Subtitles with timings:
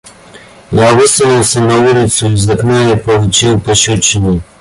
[0.71, 4.41] Я высунулся на улицу из окна и получил пощёчину.